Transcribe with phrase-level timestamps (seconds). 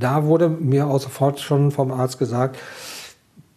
[0.00, 2.58] Da wurde mir auch sofort schon vom Arzt gesagt,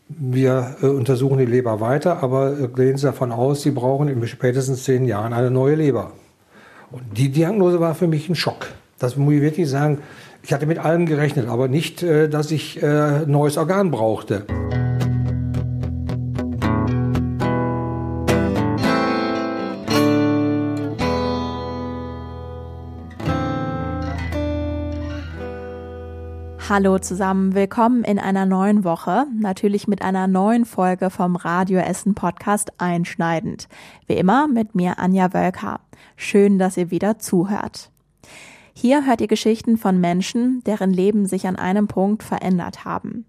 [0.09, 4.27] wir äh, untersuchen die Leber weiter, aber äh, gehen Sie davon aus, Sie brauchen in
[4.27, 6.11] spätestens zehn Jahren eine neue Leber.
[6.91, 8.67] Und die Diagnose war für mich ein Schock.
[8.99, 9.99] Das muss ich wirklich sagen.
[10.43, 14.45] Ich hatte mit allem gerechnet, aber nicht, äh, dass ich ein neues Organ brauchte.
[26.69, 32.15] Hallo zusammen, willkommen in einer neuen Woche, natürlich mit einer neuen Folge vom Radio Essen
[32.15, 33.67] Podcast Einschneidend.
[34.07, 35.81] Wie immer mit mir Anja Wölker.
[36.15, 37.91] Schön, dass ihr wieder zuhört.
[38.73, 43.25] Hier hört ihr Geschichten von Menschen, deren Leben sich an einem Punkt verändert haben.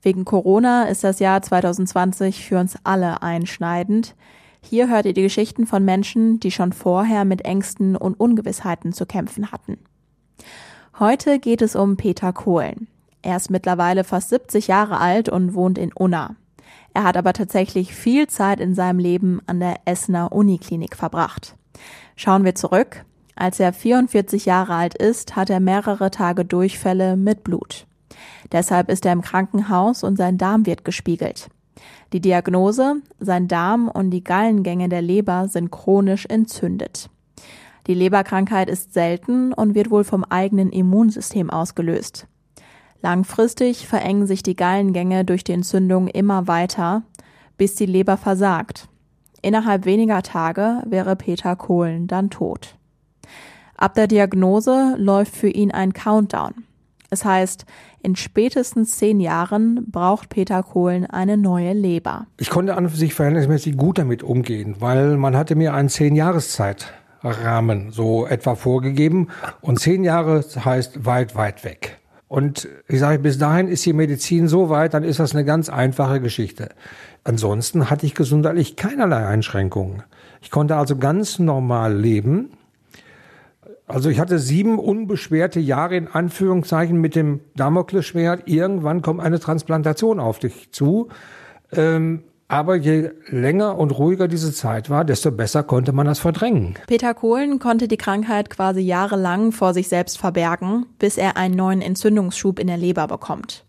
[0.00, 4.14] Wegen Corona ist das Jahr 2020 für uns alle einschneidend.
[4.62, 9.06] Hier hört ihr die Geschichten von Menschen, die schon vorher mit Ängsten und Ungewissheiten zu
[9.06, 9.76] kämpfen hatten.
[10.98, 12.88] Heute geht es um Peter Kohlen.
[13.20, 16.36] Er ist mittlerweile fast 70 Jahre alt und wohnt in Unna.
[16.94, 21.54] Er hat aber tatsächlich viel Zeit in seinem Leben an der Essener Uniklinik verbracht.
[22.16, 23.04] Schauen wir zurück.
[23.34, 27.86] Als er 44 Jahre alt ist, hat er mehrere Tage Durchfälle mit Blut.
[28.50, 31.50] Deshalb ist er im Krankenhaus und sein Darm wird gespiegelt.
[32.14, 37.10] Die Diagnose, sein Darm und die Gallengänge der Leber sind chronisch entzündet.
[37.86, 42.26] Die Leberkrankheit ist selten und wird wohl vom eigenen Immunsystem ausgelöst.
[43.00, 47.02] Langfristig verengen sich die Gallengänge durch die Entzündung immer weiter,
[47.56, 48.88] bis die Leber versagt.
[49.42, 52.76] Innerhalb weniger Tage wäre Peter Kohlen dann tot.
[53.76, 56.64] Ab der Diagnose läuft für ihn ein Countdown.
[57.10, 57.66] Es heißt,
[58.02, 62.26] in spätestens zehn Jahren braucht Peter Kohlen eine neue Leber.
[62.38, 66.92] Ich konnte an sich verhältnismäßig gut damit umgehen, weil man hatte mir einen zehn Jahreszeit
[67.30, 69.28] Rahmen so etwa vorgegeben.
[69.60, 71.98] Und zehn Jahre heißt weit, weit weg.
[72.28, 75.68] Und ich sage, bis dahin ist die Medizin so weit, dann ist das eine ganz
[75.68, 76.70] einfache Geschichte.
[77.22, 80.02] Ansonsten hatte ich gesundheitlich keinerlei Einschränkungen.
[80.40, 82.50] Ich konnte also ganz normal leben.
[83.86, 88.48] Also ich hatte sieben unbeschwerte Jahre in Anführungszeichen mit dem Damoklesschwert.
[88.48, 91.08] Irgendwann kommt eine Transplantation auf dich zu.
[91.72, 96.74] Ähm, aber je länger und ruhiger diese Zeit war, desto besser konnte man das verdrängen.
[96.86, 101.82] Peter Kohlen konnte die Krankheit quasi jahrelang vor sich selbst verbergen, bis er einen neuen
[101.82, 103.64] Entzündungsschub in der Leber bekommt.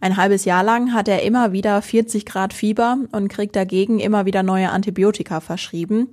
[0.00, 4.24] Ein halbes Jahr lang hat er immer wieder 40 Grad Fieber und kriegt dagegen immer
[4.26, 6.08] wieder neue Antibiotika verschrieben.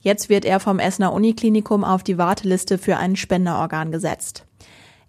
[0.00, 4.44] Jetzt wird er vom Essener Uniklinikum auf die Warteliste für ein Spenderorgan gesetzt.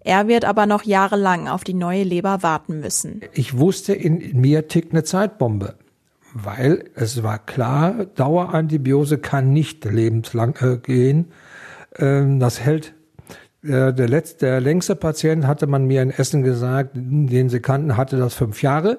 [0.00, 3.20] Er wird aber noch jahrelang auf die neue Leber warten müssen.
[3.32, 5.74] Ich wusste, in mir tickt eine Zeitbombe
[6.44, 11.32] weil es war klar, Dauerantibiose kann nicht lebenslang äh, gehen.
[11.98, 12.94] Ähm, das hält
[13.62, 17.96] äh, der, letzte, der längste Patient, hatte man mir in Essen gesagt, den sie kannten,
[17.96, 18.98] hatte das fünf Jahre.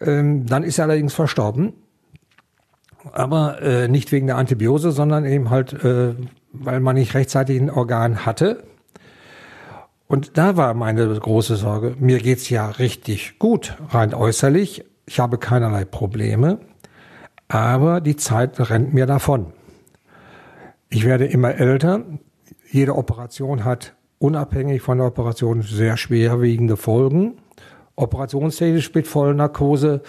[0.00, 1.72] Ähm, dann ist er allerdings verstorben.
[3.12, 6.14] Aber äh, nicht wegen der Antibiose, sondern eben halt, äh,
[6.52, 8.64] weil man nicht rechtzeitig ein Organ hatte.
[10.06, 11.96] Und da war meine große Sorge.
[11.98, 16.58] Mir geht's ja richtig gut, rein äußerlich, ich habe keinerlei Probleme,
[17.46, 19.52] aber die Zeit rennt mir davon.
[20.88, 22.00] Ich werde immer älter.
[22.70, 27.34] Jede Operation hat unabhängig von der Operation sehr schwerwiegende Folgen.
[27.94, 30.00] Operationstechnisch mit Vollnarkose.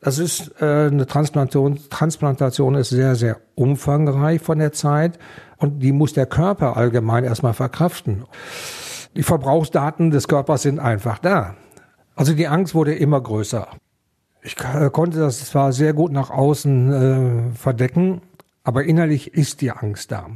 [0.00, 1.78] Das ist äh, eine Transplantation.
[1.90, 5.18] Transplantation ist sehr, sehr umfangreich von der Zeit
[5.58, 8.24] und die muss der Körper allgemein erstmal verkraften.
[9.14, 11.54] Die Verbrauchsdaten des Körpers sind einfach da.
[12.16, 13.68] Also die Angst wurde immer größer.
[14.42, 18.22] Ich konnte das zwar sehr gut nach außen äh, verdecken,
[18.62, 20.26] aber innerlich ist die Angst da.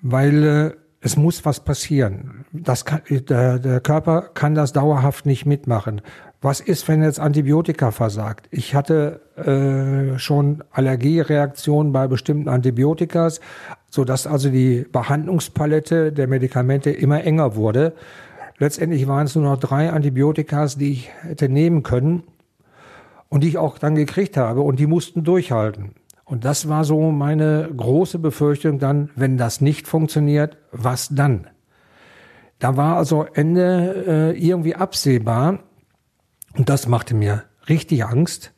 [0.00, 2.44] Weil äh, es muss was passieren.
[2.52, 6.02] Das kann, der, der Körper kann das dauerhaft nicht mitmachen.
[6.42, 8.48] Was ist, wenn jetzt Antibiotika versagt?
[8.50, 13.40] Ich hatte äh, schon Allergiereaktionen bei bestimmten Antibiotikas,
[13.90, 17.94] so dass also die Behandlungspalette der Medikamente immer enger wurde.
[18.58, 22.22] Letztendlich waren es nur noch drei Antibiotikas, die ich hätte nehmen können
[23.30, 25.94] und die ich auch dann gekriegt habe und die mussten durchhalten.
[26.24, 31.48] Und das war so meine große Befürchtung dann, wenn das nicht funktioniert, was dann?
[32.58, 35.60] Da war also Ende äh, irgendwie absehbar
[36.56, 38.52] und das machte mir richtig Angst.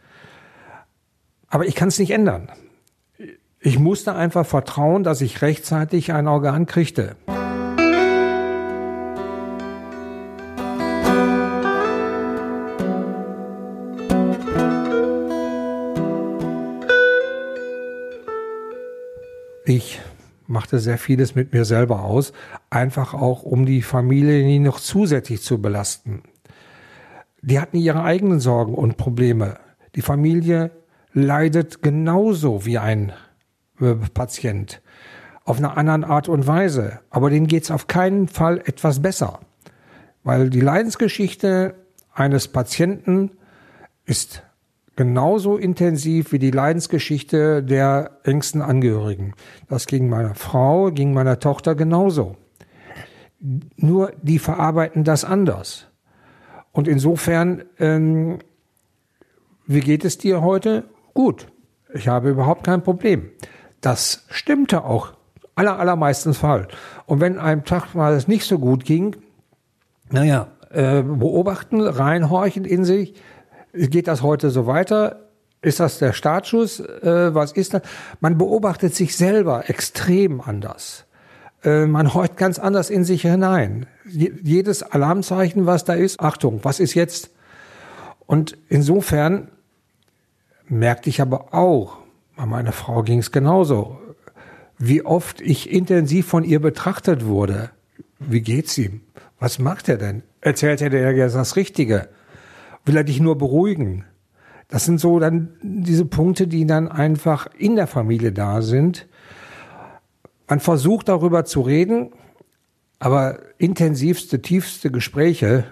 [1.48, 2.48] Aber ich kann es nicht ändern.
[3.60, 7.16] Ich musste einfach vertrauen, dass ich rechtzeitig ein Organ kriegte.
[19.64, 20.00] Ich
[20.47, 22.32] machte sehr vieles mit mir selber aus,
[22.69, 26.23] einfach auch, um die Familie nie noch zusätzlich zu belasten.
[27.43, 29.59] Die hatten ihre eigenen Sorgen und Probleme.
[29.94, 30.70] Die Familie
[31.12, 33.12] leidet genauso wie ein
[33.81, 34.82] äh, Patient.
[35.44, 37.00] Auf einer anderen Art und Weise.
[37.11, 39.41] Aber denen geht es auf keinen Fall etwas besser.
[40.23, 41.75] Weil die Leidensgeschichte
[42.15, 43.32] eines Patienten
[44.05, 44.44] ist
[44.97, 49.35] genauso intensiv wie die Leidensgeschichte der engsten Angehörigen.
[49.69, 52.37] Das ging meiner Frau, ging meiner Tochter genauso.
[53.77, 55.87] Nur die verarbeiten das anders.
[56.73, 58.39] Und insofern, ähm,
[59.67, 60.85] wie geht es dir heute?
[61.15, 61.49] Gut,
[61.93, 63.31] ich habe überhaupt kein Problem.
[63.81, 65.12] Das stimmte auch
[65.55, 66.69] aller, allermeistens Fall.
[67.06, 69.17] Und wenn einem Tag mal es nicht so gut ging,
[70.11, 73.15] naja, äh, beobachten, reinhorchen in sich,
[73.72, 75.28] geht das heute so weiter?
[75.60, 76.80] Ist das der Startschuss?
[76.80, 77.82] Äh, was ist das?
[78.20, 81.04] Man beobachtet sich selber extrem anders.
[81.62, 83.86] Äh, man horcht ganz anders in sich hinein.
[84.04, 87.30] jedes Alarmzeichen, was da ist, Achtung, was ist jetzt?
[88.26, 89.48] Und insofern
[90.69, 91.98] merkte ich aber auch,
[92.36, 93.98] bei meiner Frau ging es genauso,
[94.78, 97.70] wie oft ich intensiv von ihr betrachtet wurde.
[98.19, 99.02] Wie geht's ihm?
[99.38, 100.22] Was macht er denn?
[100.40, 102.08] Erzählt er dir das Richtige?
[102.84, 104.05] Will er dich nur beruhigen?
[104.69, 109.06] Das sind so dann diese Punkte, die dann einfach in der Familie da sind.
[110.49, 112.11] Man versucht darüber zu reden,
[112.99, 115.64] aber intensivste, tiefste Gespräche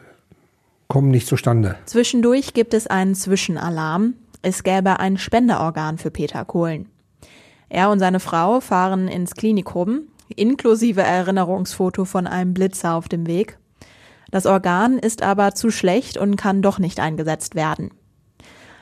[0.88, 1.76] kommen nicht zustande.
[1.86, 4.14] Zwischendurch gibt es einen Zwischenalarm.
[4.42, 6.88] Es gäbe ein Spenderorgan für Peter Kohlen.
[7.68, 10.02] Er und seine Frau fahren ins Klinikum,
[10.34, 13.58] inklusive Erinnerungsfoto von einem Blitzer auf dem Weg.
[14.30, 17.90] Das Organ ist aber zu schlecht und kann doch nicht eingesetzt werden.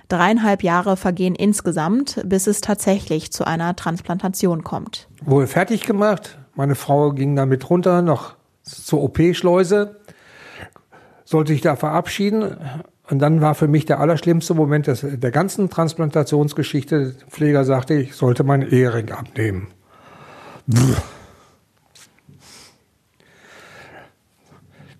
[0.08, 5.08] Dreieinhalb Jahre vergehen insgesamt, bis es tatsächlich zu einer Transplantation kommt.
[5.22, 6.38] Wohl fertig gemacht.
[6.54, 9.96] Meine Frau ging damit runter noch zur OP-Schleuse,
[11.24, 12.56] sollte ich da verabschieden.
[13.10, 17.14] Und dann war für mich der allerschlimmste Moment des, der ganzen Transplantationsgeschichte.
[17.20, 19.68] Der Pfleger sagte, ich sollte meinen Ehering abnehmen.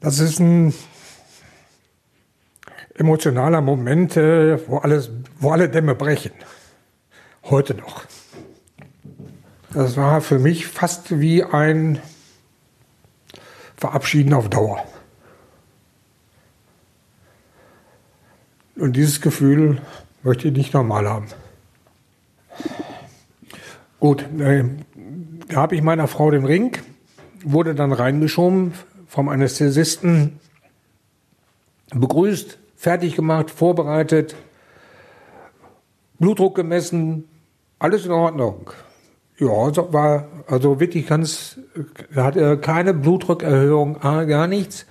[0.01, 0.73] Das ist ein
[2.95, 5.11] emotionaler Moment, äh, wo, alles,
[5.41, 6.33] wo alle Dämme brechen.
[7.45, 8.05] Heute noch.
[9.73, 12.01] Das war für mich fast wie ein
[13.77, 14.85] Verabschieden auf Dauer.
[18.77, 19.83] Und dieses Gefühl
[20.23, 21.27] möchte ich nicht normal haben.
[23.99, 24.65] Gut, äh,
[25.55, 26.79] habe ich meiner Frau den Ring,
[27.43, 28.75] wurde dann reingeschoben
[29.09, 30.39] vom Anästhesisten,
[31.93, 34.37] begrüßt, fertig gemacht, vorbereitet,
[36.19, 37.25] Blutdruck gemessen,
[37.79, 38.71] alles in Ordnung.
[39.39, 39.49] Ja,
[39.93, 41.59] war also wirklich ganz,
[42.15, 44.85] er hatte keine Blutdruckerhöhung, gar nichts.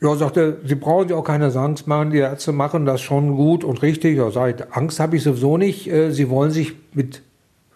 [0.00, 3.64] Ja, sagte, Sie brauchen sich auch keine Angst machen, die Ärzte machen das schon gut
[3.64, 4.16] und richtig.
[4.16, 5.90] Ja, sag Angst habe ich sowieso nicht.
[5.90, 7.22] Äh, Sie wollen sich mit,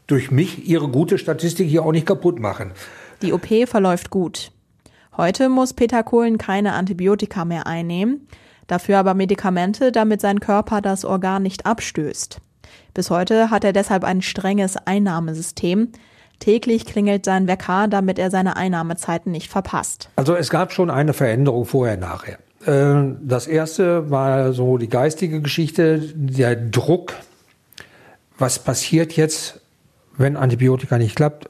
[0.07, 2.73] durch mich Ihre gute Statistik hier auch nicht kaputt machen.
[3.23, 4.53] Die OP verläuft gut.
[5.17, 8.27] Heute muss Peter Kohlen keine Antibiotika mehr einnehmen,
[8.67, 12.41] dafür aber Medikamente, damit sein Körper das Organ nicht abstößt.
[12.95, 15.93] Bis heute hat er deshalb ein strenges Einnahmesystem,
[16.43, 20.09] Täglich klingelt sein Wecker, damit er seine Einnahmezeiten nicht verpasst.
[20.17, 22.39] Also es gab schon eine Veränderung vorher, nachher.
[22.67, 27.15] Äh, das erste war so die geistige Geschichte, der Druck.
[28.39, 29.61] Was passiert jetzt,
[30.17, 31.49] wenn Antibiotika nicht klappt?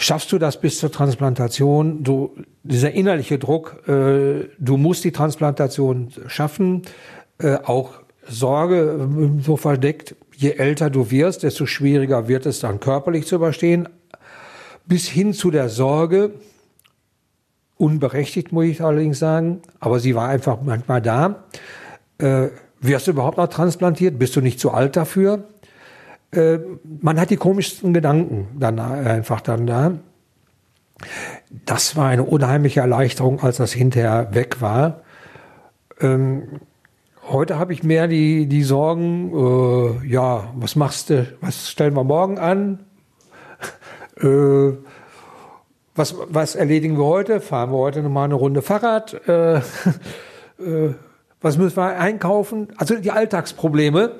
[0.00, 2.04] Schaffst du das bis zur Transplantation?
[2.04, 2.30] Du,
[2.62, 6.82] dieser innerliche Druck, äh, du musst die Transplantation schaffen,
[7.38, 7.94] äh, auch
[8.28, 9.08] Sorge
[9.40, 13.88] so verdeckt je älter du wirst, desto schwieriger wird es dann körperlich zu überstehen,
[14.86, 16.30] bis hin zu der Sorge,
[17.76, 21.42] unberechtigt muss ich allerdings sagen, aber sie war einfach manchmal da.
[22.18, 22.50] Äh,
[22.80, 24.16] wirst du überhaupt noch transplantiert?
[24.16, 25.42] Bist du nicht zu alt dafür?
[26.32, 26.58] Äh,
[27.00, 29.92] man hat die komischsten Gedanken dann einfach dann da.
[31.64, 35.02] Das war eine unheimliche Erleichterung, als das hinterher weg war.
[36.00, 36.60] Ähm,
[37.30, 42.02] Heute habe ich mehr die, die Sorgen, äh, ja, was machst du, was stellen wir
[42.02, 42.86] morgen an?
[44.22, 44.72] äh,
[45.94, 47.42] was, was erledigen wir heute?
[47.42, 49.28] Fahren wir heute nochmal eine Runde Fahrrad?
[49.28, 50.94] Äh, äh,
[51.42, 52.68] was müssen wir einkaufen?
[52.78, 54.12] Also die Alltagsprobleme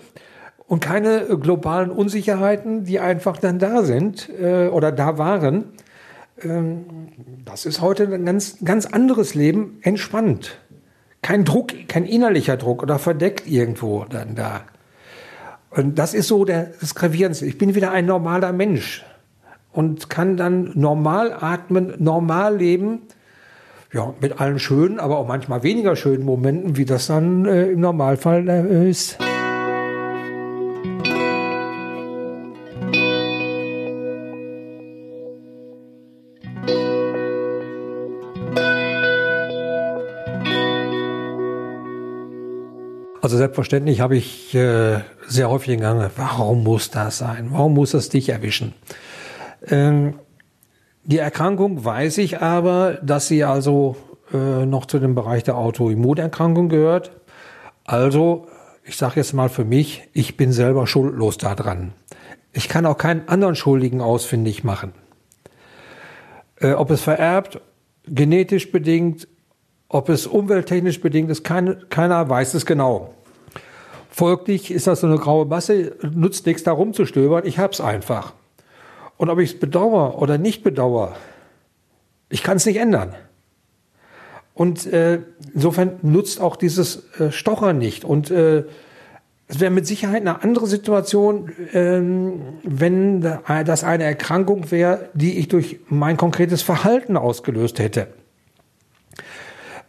[0.68, 5.64] und keine globalen Unsicherheiten, die einfach dann da sind äh, oder da waren.
[6.40, 6.84] Ähm,
[7.44, 10.58] das ist heute ein ganz, ganz anderes Leben, entspannt
[11.22, 14.62] kein Druck, kein innerlicher Druck oder verdeckt irgendwo dann da.
[15.70, 17.46] Und das ist so der, das Gravierendste.
[17.46, 19.04] Ich bin wieder ein normaler Mensch.
[19.72, 23.02] und kann dann normal atmen, normal leben.
[23.92, 27.80] Ja, mit allen schönen, aber auch manchmal weniger schönen Momenten, wie das dann äh, im
[27.80, 29.18] Normalfall äh, ist.
[43.20, 47.48] Also selbstverständlich habe ich äh, sehr häufig gegangen, warum muss das sein?
[47.50, 48.74] Warum muss das dich erwischen?
[49.66, 50.14] Ähm,
[51.04, 53.96] die Erkrankung weiß ich aber, dass sie also
[54.32, 57.10] äh, noch zu dem Bereich der Autoimmunerkrankung gehört.
[57.84, 58.46] Also,
[58.84, 61.92] ich sage jetzt mal für mich, ich bin selber schuldlos daran.
[62.52, 64.92] Ich kann auch keinen anderen Schuldigen ausfindig machen.
[66.60, 67.60] Äh, ob es vererbt,
[68.06, 69.26] genetisch bedingt,
[69.88, 73.14] ob es umwelttechnisch bedingt ist, keine, keiner weiß es genau.
[74.10, 78.34] Folglich ist das so eine graue Masse, nutzt nichts da rumzustöbern, ich hab's einfach.
[79.16, 81.16] Und ob ich es bedauere oder nicht bedauere,
[82.28, 83.14] ich kann es nicht ändern.
[84.54, 85.20] Und äh,
[85.54, 88.04] insofern nutzt auch dieses äh, Stochern nicht.
[88.04, 88.64] Und äh,
[89.46, 95.48] es wäre mit Sicherheit eine andere Situation, ähm, wenn das eine Erkrankung wäre, die ich
[95.48, 98.08] durch mein konkretes Verhalten ausgelöst hätte.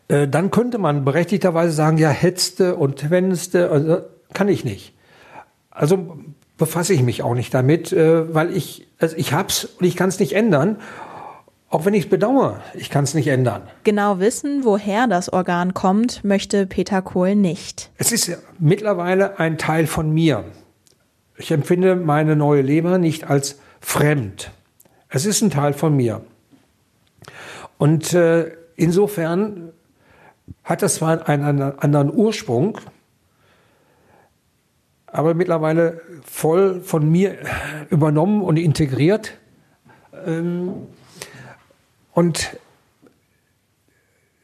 [0.10, 4.02] Äh, dann könnte man berechtigterweise sagen, ja, hetzte und wennste, also
[4.34, 4.94] kann ich nicht.
[5.72, 6.18] Also
[6.58, 10.10] befasse ich mich auch nicht damit, äh, weil ich, also ich hab's und ich kann
[10.10, 10.78] es nicht ändern.
[11.70, 13.62] Auch wenn ich es bedauere, ich kann es nicht ändern.
[13.84, 17.92] Genau wissen, woher das Organ kommt, möchte Peter Kohl nicht.
[17.98, 20.46] Es ist mittlerweile ein Teil von mir.
[21.38, 24.50] Ich empfinde meine neue Leber nicht als fremd.
[25.10, 26.22] Es ist ein Teil von mir.
[27.78, 29.72] Und äh, insofern
[30.64, 32.78] hat das zwar einen anderen Ursprung,
[35.08, 37.38] aber mittlerweile voll von mir
[37.90, 39.38] übernommen und integriert.
[40.26, 40.74] Ähm,
[42.14, 42.58] und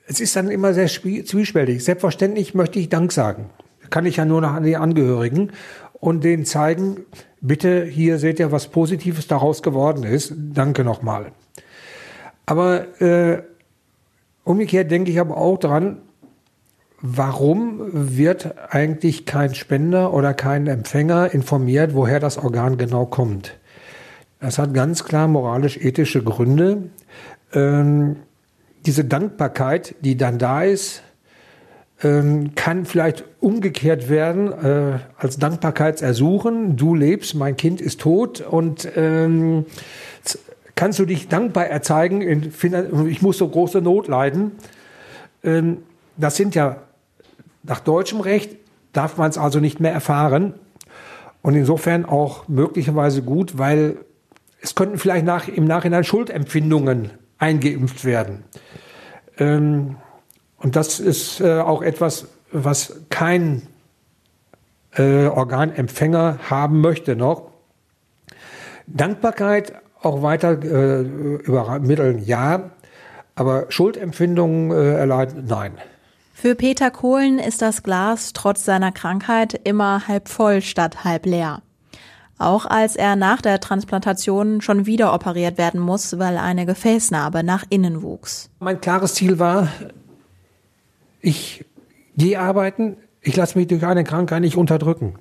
[0.08, 1.84] es ist dann immer sehr zwiespältig.
[1.84, 3.50] Selbstverständlich möchte ich Dank sagen.
[3.90, 5.52] Kann ich ja nur noch an die Angehörigen
[5.94, 7.06] und denen zeigen,
[7.42, 10.34] bitte, hier seht ihr, was Positives daraus geworden ist.
[10.36, 11.32] Danke nochmal.
[12.46, 13.44] Aber äh,
[14.46, 15.98] umgekehrt denke ich aber auch dran,
[17.02, 23.58] warum wird eigentlich kein Spender oder kein Empfänger informiert, woher das Organ genau kommt?
[24.40, 26.90] Das hat ganz klar moralisch-ethische Gründe.
[27.54, 28.18] Ähm,
[28.86, 31.04] diese Dankbarkeit, die dann da ist,
[32.04, 36.76] ähm, kann vielleicht umgekehrt werden äh, als Dankbarkeitsersuchen.
[36.76, 39.66] Du lebst, mein Kind ist tot und ähm,
[40.76, 42.52] kannst du dich dankbar erzeigen, in,
[43.08, 44.52] ich muss so große Not leiden.
[45.44, 45.78] Ähm,
[46.18, 46.78] das sind ja
[47.64, 48.58] nach deutschem Recht
[48.96, 50.54] darf man es also nicht mehr erfahren.
[51.42, 53.98] Und insofern auch möglicherweise gut, weil
[54.62, 58.44] es könnten vielleicht nach, im Nachhinein Schuldempfindungen eingeimpft werden.
[59.38, 59.98] Ähm,
[60.58, 63.64] und das ist äh, auch etwas, was kein
[64.96, 67.52] äh, Organempfänger haben möchte noch.
[68.88, 69.74] Dankbarkeit
[70.06, 72.72] auch weiter äh, übermitteln, ja,
[73.36, 75.74] aber Schuldempfindungen äh, erleiden, nein.
[76.34, 81.62] Für Peter Kohlen ist das Glas trotz seiner Krankheit immer halb voll statt halb leer.
[82.38, 87.64] Auch als er nach der Transplantation schon wieder operiert werden muss, weil eine Gefäßnarbe nach
[87.70, 88.50] innen wuchs.
[88.60, 89.70] Mein klares Ziel war,
[91.22, 91.66] ich
[92.18, 95.16] gehe arbeiten, ich lasse mich durch eine Krankheit nicht unterdrücken.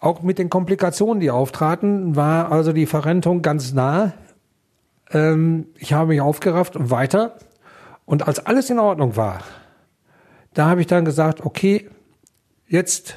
[0.00, 4.12] Auch mit den Komplikationen, die auftraten, war also die Verrentung ganz nah.
[5.10, 7.36] Ähm, ich habe mich aufgerafft und weiter.
[8.04, 9.40] Und als alles in Ordnung war,
[10.54, 11.88] da habe ich dann gesagt, okay,
[12.68, 13.16] jetzt,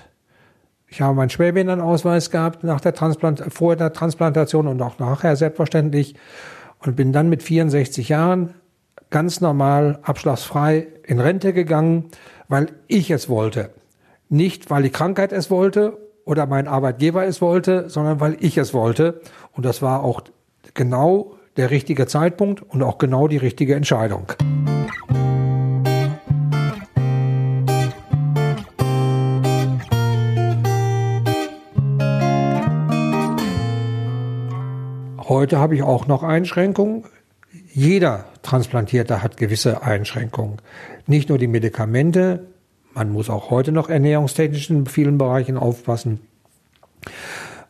[0.87, 6.15] ich habe meinen Schwerbehindertenausweis gehabt nach der Transplant vor der Transplantation und auch nachher selbstverständlich
[6.79, 8.55] und bin dann mit 64 Jahren
[9.09, 12.09] ganz normal, abschlagsfrei in Rente gegangen,
[12.47, 13.71] weil ich es wollte.
[14.29, 15.97] Nicht, weil die Krankheit es wollte
[16.29, 19.19] oder mein Arbeitgeber es wollte, sondern weil ich es wollte.
[19.53, 20.21] Und das war auch
[20.75, 24.31] genau der richtige Zeitpunkt und auch genau die richtige Entscheidung.
[35.27, 37.05] Heute habe ich auch noch Einschränkungen.
[37.73, 40.57] Jeder Transplantierte hat gewisse Einschränkungen.
[41.07, 42.45] Nicht nur die Medikamente,
[42.93, 46.19] man muss auch heute noch ernährungstechnisch in vielen Bereichen aufpassen.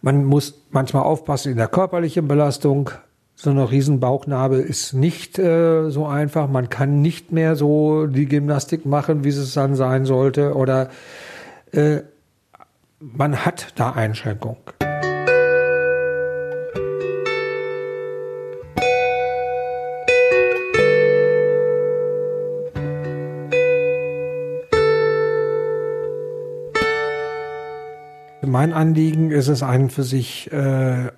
[0.01, 2.89] Man muss manchmal aufpassen in der körperlichen Belastung.
[3.35, 6.49] So eine Riesenbauchnarbe ist nicht äh, so einfach.
[6.49, 10.55] Man kann nicht mehr so die Gymnastik machen, wie es dann sein sollte.
[10.55, 10.89] Oder
[11.71, 11.99] äh,
[12.99, 14.57] man hat da Einschränkungen.
[28.59, 31.11] Mein Anliegen ist es einen für sich äh,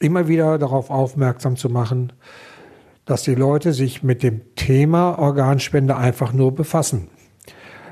[0.00, 2.12] immer wieder darauf aufmerksam zu machen,
[3.04, 7.06] dass die Leute sich mit dem Thema Organspende einfach nur befassen.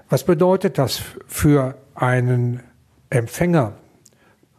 [0.09, 2.59] Was bedeutet das für einen
[3.11, 3.75] Empfänger?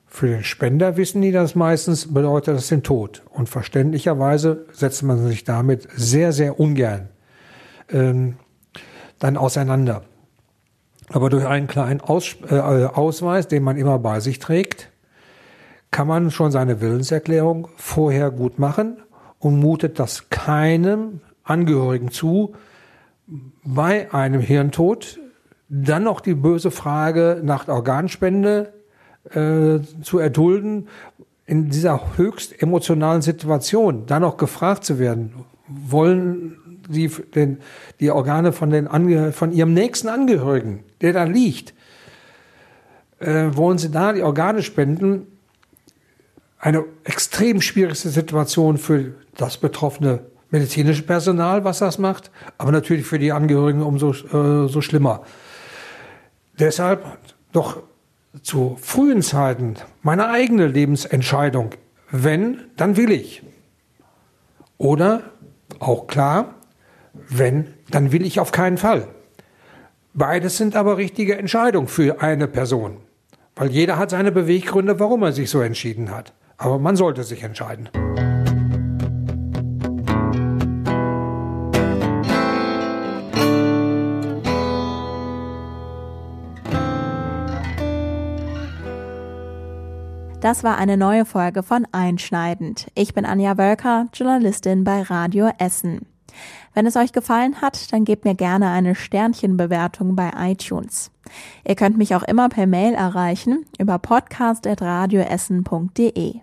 [0.07, 3.23] Für den Spender wissen die das meistens, bedeutet das den Tod.
[3.29, 7.09] Und verständlicherweise setzt man sich damit sehr, sehr ungern
[7.89, 8.37] ähm,
[9.19, 10.03] dann auseinander.
[11.11, 14.89] Aber durch einen kleinen Aus, äh, Ausweis, den man immer bei sich trägt,
[15.91, 18.97] kann man schon seine Willenserklärung vorher gut machen
[19.39, 22.53] und mutet das keinem Angehörigen zu,
[23.63, 25.19] bei einem Hirntod
[25.67, 28.73] dann noch die böse Frage nach Organspende
[29.31, 30.87] äh, zu erdulden,
[31.45, 35.33] in dieser höchst emotionalen Situation dann noch gefragt zu werden,
[35.67, 36.58] wollen
[36.89, 37.59] Sie den,
[37.99, 38.87] die Organe von, den
[39.31, 41.73] von Ihrem nächsten Angehörigen, der da liegt,
[43.19, 45.27] äh, wollen Sie da die Organe spenden?
[46.57, 50.19] Eine extrem schwierige Situation für das betroffene
[50.51, 55.23] medizinische Personal, was das macht, aber natürlich für die Angehörigen umso äh, so schlimmer.
[56.59, 57.05] Deshalb
[57.51, 57.83] doch
[58.41, 61.71] zu frühen Zeiten meine eigene Lebensentscheidung.
[62.11, 63.43] Wenn, dann will ich.
[64.77, 65.21] Oder
[65.79, 66.55] auch klar,
[67.13, 69.07] wenn, dann will ich auf keinen Fall.
[70.13, 72.97] Beides sind aber richtige Entscheidungen für eine Person.
[73.55, 76.33] Weil jeder hat seine Beweggründe, warum er sich so entschieden hat.
[76.57, 77.89] Aber man sollte sich entscheiden.
[90.41, 92.87] Das war eine neue Folge von Einschneidend.
[92.95, 96.05] Ich bin Anja Wölker, Journalistin bei Radio Essen.
[96.73, 101.11] Wenn es euch gefallen hat, dann gebt mir gerne eine Sternchenbewertung bei iTunes.
[101.67, 106.35] Ihr könnt mich auch immer per Mail erreichen über podcast.radioessen.de.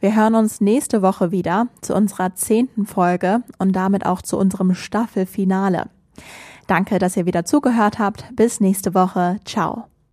[0.00, 4.74] Wir hören uns nächste Woche wieder zu unserer zehnten Folge und damit auch zu unserem
[4.74, 5.90] Staffelfinale.
[6.66, 8.24] Danke, dass ihr wieder zugehört habt.
[8.34, 9.38] Bis nächste Woche.
[9.44, 9.91] Ciao.